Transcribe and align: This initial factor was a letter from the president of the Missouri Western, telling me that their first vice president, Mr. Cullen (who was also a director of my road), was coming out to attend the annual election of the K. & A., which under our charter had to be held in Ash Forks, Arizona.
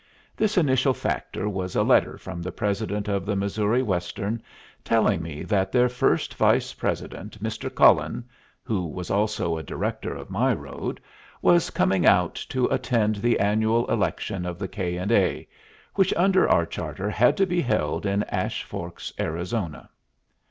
This 0.35 0.57
initial 0.57 0.95
factor 0.95 1.47
was 1.47 1.75
a 1.75 1.83
letter 1.83 2.17
from 2.17 2.41
the 2.41 2.51
president 2.51 3.07
of 3.07 3.23
the 3.23 3.35
Missouri 3.35 3.83
Western, 3.83 4.41
telling 4.83 5.21
me 5.21 5.43
that 5.43 5.71
their 5.71 5.87
first 5.89 6.33
vice 6.33 6.73
president, 6.73 7.39
Mr. 7.43 7.69
Cullen 7.71 8.27
(who 8.63 8.87
was 8.87 9.11
also 9.11 9.57
a 9.59 9.61
director 9.61 10.15
of 10.15 10.31
my 10.31 10.53
road), 10.55 10.99
was 11.39 11.69
coming 11.69 12.03
out 12.03 12.33
to 12.49 12.65
attend 12.69 13.17
the 13.17 13.39
annual 13.39 13.85
election 13.91 14.43
of 14.43 14.57
the 14.57 14.67
K. 14.67 14.97
& 14.97 14.97
A., 14.97 15.47
which 15.93 16.15
under 16.17 16.49
our 16.49 16.65
charter 16.65 17.11
had 17.11 17.37
to 17.37 17.45
be 17.45 17.61
held 17.61 18.07
in 18.07 18.23
Ash 18.23 18.63
Forks, 18.63 19.13
Arizona. 19.19 19.87